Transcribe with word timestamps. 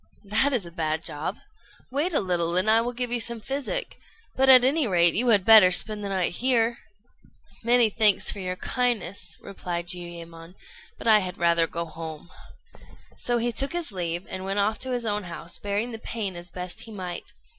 "That 0.23 0.51
is 0.51 0.65
a 0.65 0.71
bad 0.71 1.03
job. 1.03 1.37
Wait 1.91 2.11
a 2.11 2.21
little, 2.21 2.57
and 2.57 2.71
I 2.71 2.81
will 2.81 2.91
give 2.91 3.11
you 3.11 3.19
some 3.19 3.39
physic; 3.39 3.99
but, 4.35 4.49
at 4.49 4.63
any 4.63 4.87
rate, 4.87 5.13
you 5.13 5.27
had 5.27 5.45
better 5.45 5.69
spend 5.69 6.03
the 6.03 6.09
night 6.09 6.31
here." 6.33 6.79
"Many 7.63 7.87
thanks 7.91 8.31
for 8.31 8.39
your 8.39 8.55
kindness," 8.55 9.37
replied 9.41 9.85
Jiuyémon; 9.89 10.55
"but 10.97 11.05
I 11.05 11.19
had 11.19 11.37
rather 11.37 11.67
go 11.67 11.85
home." 11.85 12.31
So 13.15 13.37
he 13.37 13.51
took 13.51 13.73
his 13.73 13.91
leave, 13.91 14.25
and 14.27 14.43
went 14.43 14.57
off 14.57 14.79
to 14.79 14.89
his 14.91 15.05
own 15.05 15.25
house, 15.25 15.59
bearing 15.59 15.91
the 15.91 15.99
pain 15.99 16.35
as 16.35 16.49
best 16.49 16.81
he 16.81 16.91
might. 16.91 17.33